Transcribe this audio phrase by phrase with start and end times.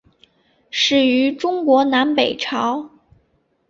[0.71, 2.89] 始于中国南北朝。